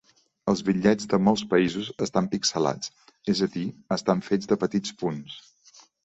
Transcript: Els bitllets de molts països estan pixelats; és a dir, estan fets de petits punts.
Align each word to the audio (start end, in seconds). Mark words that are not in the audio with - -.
Els 0.51 0.61
bitllets 0.67 1.09
de 1.09 1.17
molts 1.25 1.41
països 1.49 1.89
estan 2.05 2.29
pixelats; 2.31 2.89
és 3.33 3.41
a 3.47 3.49
dir, 3.57 3.65
estan 3.97 4.23
fets 4.29 4.51
de 4.53 4.57
petits 4.65 4.95
punts. 5.03 5.37